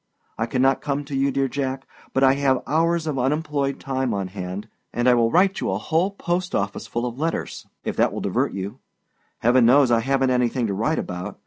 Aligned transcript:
I 0.35 0.47
cannot 0.47 0.81
come 0.81 1.05
to 1.05 1.15
you, 1.15 1.29
dear 1.29 1.47
Jack, 1.47 1.85
but 2.11 2.23
I 2.23 2.33
have 2.33 2.63
hours 2.65 3.05
of 3.05 3.19
unemployed 3.19 3.79
time 3.79 4.15
on 4.15 4.29
hand, 4.29 4.67
and 4.91 5.07
I 5.07 5.13
will 5.13 5.29
write 5.29 5.59
you 5.59 5.69
a 5.69 5.77
whole 5.77 6.09
post 6.09 6.55
office 6.55 6.87
full 6.87 7.05
of 7.05 7.19
letters, 7.19 7.67
if 7.83 7.95
that 7.97 8.11
will 8.11 8.19
divert 8.21 8.51
you. 8.51 8.79
Heaven 9.41 9.63
knows, 9.67 9.91
I 9.91 10.01
havenât 10.01 10.31
anything 10.31 10.65
to 10.65 10.73
write 10.73 10.97
about. 10.97 11.39